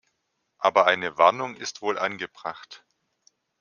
Aber 0.57 0.87
eine 0.87 1.19
Warnung 1.19 1.55
ist 1.55 1.83
wohl 1.83 1.99
angebracht. 1.99 2.83